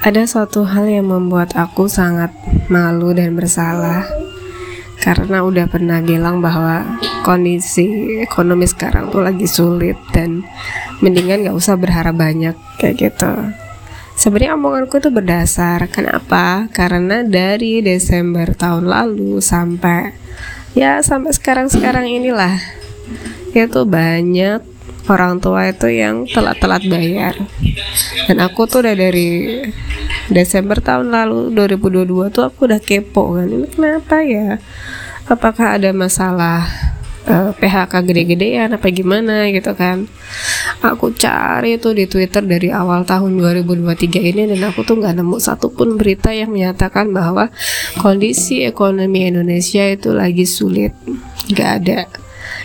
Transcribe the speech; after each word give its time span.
ada 0.00 0.24
suatu 0.24 0.64
hal 0.64 0.88
yang 0.88 1.12
membuat 1.12 1.52
aku 1.60 1.84
sangat 1.84 2.32
malu 2.72 3.12
dan 3.12 3.36
bersalah 3.36 4.08
karena 5.00 5.44
udah 5.44 5.68
pernah 5.68 6.00
bilang 6.00 6.40
bahwa 6.40 6.96
kondisi 7.20 8.16
ekonomi 8.20 8.64
sekarang 8.64 9.12
tuh 9.12 9.20
lagi 9.24 9.44
sulit 9.44 9.96
dan 10.12 10.44
mendingan 11.04 11.44
gak 11.48 11.56
usah 11.56 11.76
berharap 11.76 12.16
banyak 12.16 12.56
kayak 12.80 12.96
gitu. 12.96 13.32
Sebenarnya 14.16 14.56
omonganku 14.56 15.00
itu 15.00 15.08
berdasar 15.08 15.88
kenapa? 15.88 16.68
Karena 16.72 17.24
dari 17.24 17.80
Desember 17.80 18.52
tahun 18.52 18.88
lalu 18.88 19.40
sampai 19.40 20.12
ya 20.76 21.00
sampai 21.00 21.32
sekarang-sekarang 21.32 22.08
inilah 22.08 22.60
itu 23.56 23.80
banyak 23.88 24.60
orang 25.10 25.42
tua 25.42 25.66
itu 25.66 25.90
yang 25.90 26.24
telat-telat 26.30 26.86
bayar. 26.86 27.34
Dan 28.30 28.38
aku 28.38 28.70
tuh 28.70 28.86
udah 28.86 28.94
dari 28.94 29.58
Desember 30.30 30.78
tahun 30.78 31.10
lalu 31.10 31.50
2022 31.58 32.30
tuh 32.30 32.46
aku 32.46 32.70
udah 32.70 32.78
kepo 32.78 33.34
kan 33.34 33.50
ini 33.50 33.66
kenapa 33.66 34.22
ya? 34.22 34.62
Apakah 35.26 35.78
ada 35.78 35.90
masalah 35.90 36.66
uh, 37.26 37.50
eh, 37.50 37.52
PHK 37.58 37.92
gede-gedean 38.06 38.70
apa 38.70 38.86
gimana? 38.94 39.50
Gitu 39.50 39.74
kan. 39.74 40.06
Aku 40.86 41.10
cari 41.18 41.76
tuh 41.82 41.98
di 41.98 42.06
Twitter 42.06 42.46
dari 42.46 42.70
awal 42.70 43.02
tahun 43.02 43.34
2023 43.42 44.30
ini 44.30 44.42
dan 44.54 44.70
aku 44.70 44.86
tuh 44.86 45.02
nggak 45.02 45.18
nemu 45.18 45.36
satupun 45.42 45.98
berita 45.98 46.30
yang 46.30 46.54
menyatakan 46.54 47.10
bahwa 47.10 47.50
kondisi 47.98 48.62
ekonomi 48.62 49.26
Indonesia 49.26 49.82
itu 49.90 50.14
lagi 50.14 50.46
sulit. 50.46 50.94
Nggak 51.50 51.70
ada 51.82 51.98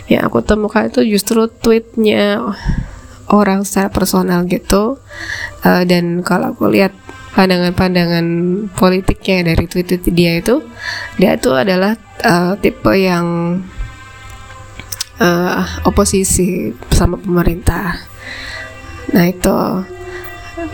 yang 0.06 0.26
aku 0.26 0.42
temukan 0.42 0.86
itu 0.86 1.02
justru 1.02 1.50
tweetnya 1.50 2.54
orang 3.30 3.66
secara 3.66 3.90
personal 3.90 4.46
gitu. 4.46 5.02
Uh, 5.66 5.82
dan 5.82 6.22
kalau 6.22 6.54
aku 6.54 6.70
lihat 6.70 6.94
pandangan-pandangan 7.34 8.26
politiknya 8.72 9.52
dari 9.52 9.66
tweet, 9.66 9.86
tweet 9.92 10.04
dia 10.14 10.38
itu 10.40 10.62
dia 11.20 11.36
itu 11.36 11.50
adalah 11.52 11.98
uh, 12.22 12.54
tipe 12.56 12.92
yang 12.94 13.58
uh, 15.18 15.62
oposisi 15.84 16.72
sama 16.94 17.18
pemerintah. 17.18 17.98
Nah 19.12 19.24
itu 19.26 19.56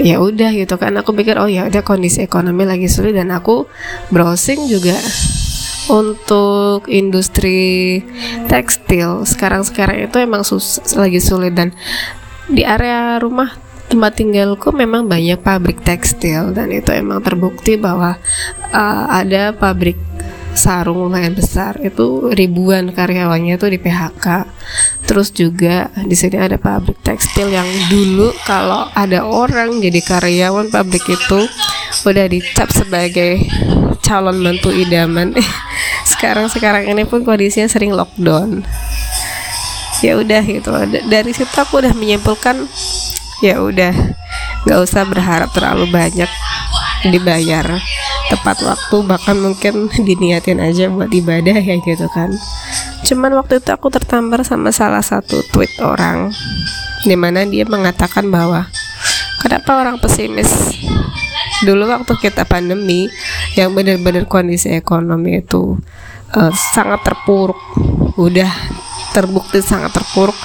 ya 0.00 0.20
udah 0.20 0.50
gitu 0.54 0.76
kan. 0.76 0.92
Aku 1.00 1.16
pikir 1.16 1.40
oh 1.40 1.48
ya 1.48 1.66
udah 1.66 1.82
kondisi 1.82 2.22
ekonomi 2.22 2.68
lagi 2.68 2.86
sulit. 2.86 3.16
Dan 3.16 3.32
aku 3.32 3.66
browsing 4.12 4.68
juga 4.68 4.96
untuk 5.90 6.86
industri 6.86 8.02
tekstil 8.46 9.26
sekarang-sekarang 9.26 10.06
itu 10.06 10.16
emang 10.22 10.46
sus 10.46 10.78
lagi 10.94 11.18
sulit 11.18 11.56
dan 11.56 11.74
di 12.46 12.62
area 12.62 13.18
rumah 13.18 13.54
tempat 13.90 14.16
tinggalku 14.16 14.72
memang 14.72 15.04
banyak 15.04 15.36
pabrik 15.42 15.84
tekstil 15.84 16.56
dan 16.56 16.72
itu 16.72 16.88
emang 16.94 17.20
terbukti 17.20 17.76
bahwa 17.76 18.16
uh, 18.72 19.04
ada 19.10 19.52
pabrik 19.52 20.00
sarung 20.52 21.08
lumayan 21.08 21.36
besar. 21.36 21.76
Itu 21.80 22.32
ribuan 22.32 22.92
karyawannya 22.92 23.56
tuh 23.60 23.72
di 23.72 23.78
PHK 23.80 24.48
terus 25.04 25.28
juga 25.28 25.92
di 26.08 26.16
sini 26.16 26.40
ada 26.40 26.56
pabrik 26.56 26.96
tekstil 27.04 27.52
yang 27.52 27.68
dulu 27.92 28.32
kalau 28.48 28.88
ada 28.96 29.28
orang 29.28 29.84
jadi 29.84 30.00
karyawan 30.00 30.72
pabrik 30.72 31.04
itu 31.04 31.40
udah 32.08 32.26
dicap 32.32 32.72
sebagai 32.72 33.44
calon 34.00 34.40
mantu 34.40 34.72
idaman 34.72 35.36
sekarang 36.22 36.46
sekarang 36.46 36.84
ini 36.86 37.02
pun 37.02 37.26
kondisinya 37.26 37.66
sering 37.66 37.90
lockdown. 37.90 38.62
Ya 40.06 40.14
udah 40.14 40.38
gitu 40.46 40.70
dari 41.10 41.34
situ 41.34 41.50
aku 41.50 41.82
udah 41.82 41.90
menyimpulkan 41.98 42.70
ya 43.42 43.58
udah 43.58 43.90
nggak 44.62 44.78
usah 44.86 45.02
berharap 45.02 45.50
terlalu 45.50 45.90
banyak 45.90 46.30
dibayar 47.10 47.66
tepat 48.30 48.62
waktu 48.62 48.96
bahkan 49.02 49.34
mungkin 49.34 49.90
diniatin 50.06 50.62
aja 50.62 50.86
buat 50.94 51.10
ibadah 51.10 51.58
ya 51.58 51.74
gitu 51.82 52.06
kan. 52.14 52.30
Cuman 53.02 53.34
waktu 53.34 53.58
itu 53.58 53.74
aku 53.74 53.90
tertampar 53.90 54.46
sama 54.46 54.70
salah 54.70 55.02
satu 55.02 55.42
tweet 55.50 55.74
orang 55.82 56.30
di 57.02 57.18
mana 57.18 57.42
dia 57.42 57.66
mengatakan 57.66 58.30
bahwa 58.30 58.70
kenapa 59.42 59.74
orang 59.74 59.98
pesimis? 59.98 60.78
Dulu 61.66 61.90
waktu 61.90 62.14
kita 62.22 62.46
pandemi 62.46 63.10
yang 63.56 63.76
benar-benar 63.76 64.24
kondisi 64.24 64.72
ekonomi 64.72 65.40
itu 65.44 65.76
uh, 66.32 66.52
sangat 66.52 67.04
terpuruk. 67.04 67.58
Udah 68.16 68.48
terbukti 69.12 69.60
sangat 69.60 69.92
terpuruk. 69.92 70.36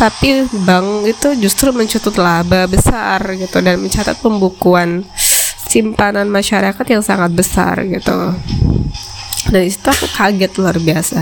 Tapi 0.00 0.48
bank 0.64 1.06
itu 1.06 1.28
justru 1.38 1.70
mencutut 1.70 2.16
laba 2.18 2.66
besar 2.66 3.20
gitu 3.38 3.62
dan 3.62 3.78
mencatat 3.78 4.18
pembukuan 4.18 5.06
simpanan 5.68 6.26
masyarakat 6.26 6.86
yang 6.88 7.02
sangat 7.04 7.30
besar 7.30 7.84
gitu. 7.86 8.34
Dan 9.52 9.62
itu 9.68 9.86
aku 9.86 10.08
kaget 10.10 10.52
luar 10.56 10.76
biasa. 10.80 11.20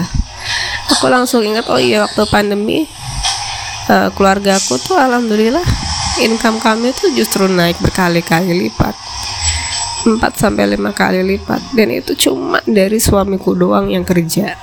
Aku 0.96 1.10
langsung 1.10 1.42
ingat 1.42 1.66
oh 1.68 1.78
iya 1.78 2.06
waktu 2.06 2.22
pandemi 2.30 2.86
uh, 3.90 4.08
keluarga 4.14 4.58
aku 4.58 4.78
tuh 4.78 4.98
alhamdulillah 4.98 5.64
income 6.22 6.60
kami 6.60 6.92
tuh 6.94 7.10
justru 7.16 7.48
naik 7.48 7.78
berkali-kali 7.80 8.68
lipat 8.68 8.94
4 10.02 10.18
sampai 10.34 10.74
5 10.74 10.82
kali 10.98 11.22
lipat 11.22 11.62
dan 11.78 11.88
itu 11.94 12.18
cuma 12.18 12.58
dari 12.66 12.98
suamiku 12.98 13.54
doang 13.54 13.86
yang 13.86 14.02
kerja. 14.02 14.58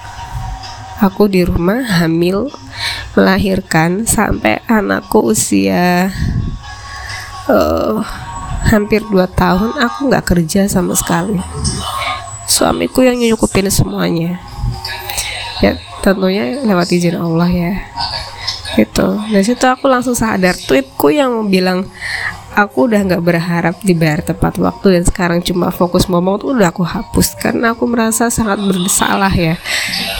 Aku 1.00 1.32
di 1.32 1.48
rumah 1.48 1.80
hamil 1.80 2.52
melahirkan 3.16 4.04
sampai 4.04 4.60
anakku 4.68 5.32
usia 5.32 6.12
uh, 7.48 8.04
hampir 8.68 9.00
2 9.08 9.16
tahun 9.32 9.80
aku 9.80 10.12
nggak 10.12 10.28
kerja 10.28 10.68
sama 10.68 10.92
sekali. 10.92 11.40
Suamiku 12.44 13.08
yang 13.08 13.16
nyukupin 13.16 13.72
semuanya. 13.72 14.44
Ya 15.64 15.80
tentunya 16.04 16.60
lewat 16.68 16.92
izin 16.92 17.16
Allah 17.16 17.48
ya. 17.48 17.74
Itu. 18.76 19.24
Dari 19.32 19.44
situ 19.48 19.64
aku 19.64 19.88
langsung 19.88 20.16
sadar 20.16 20.56
tweetku 20.56 21.16
yang 21.16 21.48
bilang 21.48 21.88
aku 22.59 22.92
udah 22.92 23.00
nggak 23.08 23.24
berharap 23.24 23.75
dibayar 23.80 24.20
tepat 24.20 24.59
waktu 24.59 25.00
dan 25.00 25.03
sekarang 25.08 25.40
cuma 25.40 25.72
fokus 25.72 26.12
ngomong 26.12 26.44
tuh 26.44 26.52
udah 26.52 26.75
aku 26.75 26.84
hapus 26.84 27.40
karena 27.40 27.72
aku 27.72 27.88
merasa 27.88 28.28
sangat 28.28 28.59
bersalah 28.59 29.31
ya. 29.31 29.56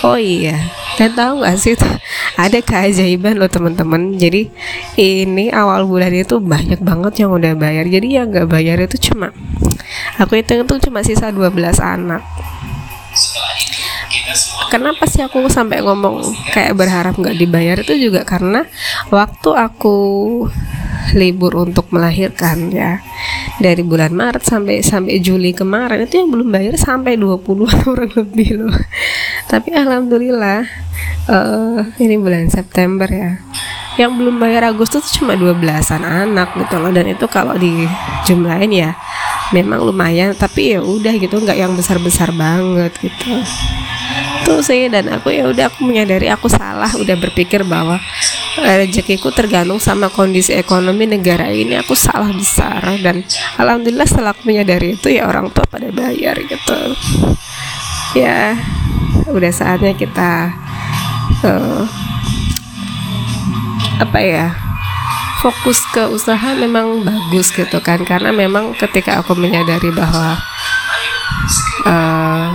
Oh 0.07 0.16
iya 0.16 0.55
dan 0.95 1.16
tahu 1.16 1.44
nggak 1.44 1.55
sih? 1.59 1.75
Ada 2.44 2.63
keajaiban 2.63 3.35
loh 3.35 3.51
teman-teman. 3.51 4.16
Jadi 4.16 4.47
ini 4.95 5.51
awal 5.51 5.83
bulan 5.83 6.16
itu 6.16 6.39
banyak 6.39 6.79
banget 6.79 7.27
yang 7.27 7.35
udah 7.35 7.55
bayar. 7.59 7.83
Jadi 7.88 8.07
yang 8.16 8.31
nggak 8.31 8.47
bayar 8.47 8.79
itu 8.79 9.11
cuma 9.11 9.35
aku 10.16 10.39
hitung 10.39 10.63
itu 10.63 10.75
cuma 10.88 11.03
sisa 11.03 11.31
12 11.31 11.56
anak. 11.79 12.23
Kenapa 14.69 15.09
sih 15.09 15.25
aku 15.25 15.50
sampai 15.50 15.81
ngomong 15.81 16.21
kayak 16.53 16.77
berharap 16.77 17.17
nggak 17.17 17.35
dibayar 17.35 17.75
itu 17.81 17.97
juga 17.97 18.21
karena 18.21 18.69
waktu 19.09 19.50
aku 19.57 19.97
libur 21.15 21.55
untuk 21.57 21.89
melahirkan 21.93 22.69
ya. 22.73 23.01
Dari 23.59 23.81
bulan 23.83 24.13
Maret 24.13 24.43
sampai 24.45 24.81
sampai 24.83 25.19
Juli 25.19 25.51
kemarin 25.51 26.05
itu 26.05 26.21
yang 26.21 26.29
belum 26.31 26.49
bayar 26.49 26.75
sampai 26.75 27.15
20 27.17 27.45
orang 27.91 28.11
lebih 28.13 28.49
loh. 28.65 28.77
Tapi 29.49 29.73
alhamdulillah 29.73 30.65
uh, 31.29 31.79
ini 31.99 32.15
bulan 32.19 32.47
September 32.49 33.07
ya. 33.09 33.41
Yang 33.99 34.11
belum 34.15 34.35
bayar 34.39 34.71
Agustus 34.71 35.11
itu 35.11 35.23
cuma 35.23 35.35
12-an 35.35 36.03
anak 36.07 36.55
gitu 36.55 36.75
loh. 36.79 36.91
Dan 36.93 37.11
itu 37.11 37.25
kalau 37.27 37.57
di 37.59 37.83
jumlahin 38.23 38.71
ya 38.71 38.91
memang 39.51 39.83
lumayan. 39.83 40.31
Tapi 40.37 40.77
ya 40.77 40.79
udah 40.79 41.13
gitu 41.19 41.35
nggak 41.35 41.57
yang 41.59 41.75
besar-besar 41.75 42.31
banget 42.31 42.95
gitu 43.01 43.43
tuh 44.49 44.65
sih. 44.65 44.89
Dan 44.89 45.13
aku 45.13 45.29
ya 45.29 45.45
udah 45.45 45.69
aku 45.69 45.85
menyadari 45.85 46.25
aku 46.33 46.49
salah. 46.49 46.89
Udah 46.97 47.13
berpikir 47.13 47.61
bahwa 47.61 48.01
rezekiku 48.57 49.29
tergantung 49.29 49.77
sama 49.77 50.09
kondisi 50.09 50.57
ekonomi 50.57 51.05
negara 51.05 51.53
ini. 51.53 51.77
Aku 51.77 51.93
salah 51.93 52.33
besar 52.33 52.81
dan 53.05 53.21
alhamdulillah 53.61 54.09
setelah 54.09 54.33
aku 54.33 54.50
menyadari 54.50 54.97
itu 54.97 55.13
ya 55.13 55.29
orang 55.29 55.53
tua 55.53 55.69
pada 55.69 55.94
bayar 55.94 56.33
gitu. 56.41 56.79
Ya 58.18 58.57
udah 59.29 59.51
saatnya 59.53 59.94
kita 59.94 60.50
uh, 61.45 61.85
apa 64.01 64.19
ya 64.24 64.47
fokus 65.39 65.79
ke 65.94 66.09
usaha 66.09 66.57
memang 66.57 67.06
bagus 67.06 67.53
gitu 67.53 67.77
kan. 67.79 68.01
Karena 68.03 68.33
memang 68.33 68.74
ketika 68.75 69.21
aku 69.21 69.38
menyadari 69.38 69.94
bahwa 69.94 70.41
uh, 71.85 72.47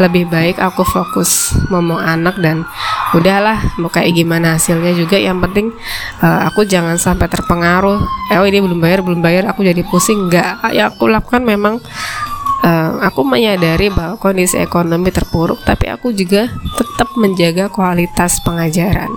lebih 0.00 0.32
baik 0.32 0.56
aku 0.56 0.80
fokus 0.80 1.52
ngomong 1.68 2.00
anak 2.00 2.40
dan 2.40 2.64
udahlah 3.12 3.60
mau 3.76 3.92
kayak 3.92 4.16
gimana 4.16 4.56
hasilnya 4.56 4.96
juga. 4.96 5.20
Yang 5.20 5.38
penting 5.44 5.66
uh, 6.24 6.48
aku 6.48 6.64
jangan 6.64 6.96
sampai 6.96 7.28
terpengaruh. 7.28 8.00
Eh, 8.32 8.40
oh 8.40 8.46
ini 8.48 8.64
belum 8.64 8.80
bayar 8.80 9.04
belum 9.04 9.20
bayar 9.20 9.52
aku 9.52 9.60
jadi 9.60 9.84
pusing. 9.84 10.32
Nggak. 10.32 10.72
Ya 10.72 10.88
aku 10.88 11.04
lakukan 11.04 11.44
memang 11.44 11.84
uh, 12.64 12.90
aku 13.04 13.20
menyadari 13.28 13.92
bahwa 13.92 14.16
kondisi 14.16 14.56
ekonomi 14.56 15.12
terpuruk 15.12 15.60
tapi 15.68 15.92
aku 15.92 16.16
juga 16.16 16.48
tetap 16.80 17.12
menjaga 17.20 17.68
kualitas 17.68 18.40
pengajaran. 18.40 19.12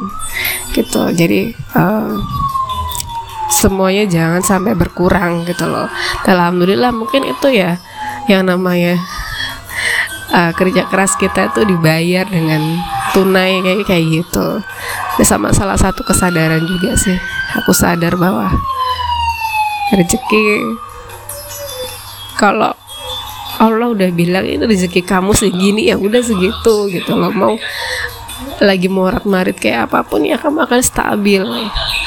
Gitu. 0.76 1.02
Jadi 1.16 1.56
uh, 1.80 2.20
semuanya 3.54 4.04
jangan 4.10 4.44
sampai 4.44 4.76
berkurang 4.76 5.48
gitu 5.48 5.64
loh. 5.64 5.88
Alhamdulillah 6.28 6.92
mungkin 6.92 7.24
itu 7.24 7.56
ya 7.56 7.80
yang 8.28 8.48
namanya 8.48 9.00
uh, 10.34 10.52
kerja 10.58 10.90
keras 10.90 11.14
kita 11.16 11.54
itu 11.54 11.62
dibayar 11.70 12.26
dengan 12.26 12.82
tunai 13.14 13.62
kayak 13.62 13.86
kayak 13.86 14.06
gitu. 14.10 14.60
Ini 15.16 15.24
sama 15.24 15.54
salah 15.54 15.78
satu 15.78 16.02
kesadaran 16.02 16.66
juga 16.66 16.98
sih. 16.98 17.16
Aku 17.62 17.72
sadar 17.72 18.18
bahwa 18.18 18.50
rezeki 19.94 20.74
kalau 22.42 22.74
Allah 23.62 23.94
udah 23.94 24.10
bilang 24.10 24.44
ini 24.44 24.66
rezeki 24.66 25.06
kamu 25.06 25.38
segini 25.38 25.88
ya 25.88 25.96
udah 25.96 26.20
segitu 26.26 26.90
gitu 26.90 27.14
loh. 27.14 27.30
Mau 27.30 27.54
lagi 28.60 28.90
morat 28.90 29.24
marit 29.30 29.62
kayak 29.62 29.92
apa 29.92 30.02
pun 30.02 30.26
ya 30.26 30.42
kamu 30.42 30.66
akan 30.66 30.82
stabil. 30.82 31.46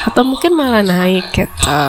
Atau 0.03 0.27
mungkin 0.27 0.53
malah 0.53 0.83
naik 0.83 1.31
gitu 1.31 1.79